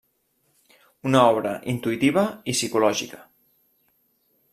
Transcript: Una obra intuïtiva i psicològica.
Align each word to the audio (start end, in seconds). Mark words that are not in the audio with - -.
Una 1.09 1.19
obra 1.33 1.51
intuïtiva 1.73 2.23
i 2.53 2.57
psicològica. 2.57 3.21